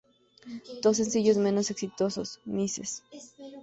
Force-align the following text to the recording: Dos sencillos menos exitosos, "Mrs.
Dos 0.81 0.97
sencillos 0.97 1.37
menos 1.37 1.69
exitosos, 1.69 2.39
"Mrs. 2.45 3.03